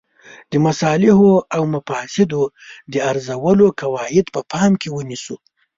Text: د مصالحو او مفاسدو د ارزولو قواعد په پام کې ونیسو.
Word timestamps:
د 0.51 0.53
مصالحو 0.65 1.31
او 1.55 1.61
مفاسدو 1.73 2.41
د 2.91 2.95
ارزولو 3.11 3.67
قواعد 3.81 4.25
په 4.35 4.41
پام 4.51 4.71
کې 4.81 4.89
ونیسو. 4.95 5.35